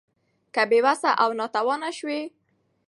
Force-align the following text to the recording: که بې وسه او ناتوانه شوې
که 0.53 0.63
بې 0.69 0.79
وسه 0.87 1.09
او 1.23 1.29
ناتوانه 1.39 1.89
شوې 1.97 2.21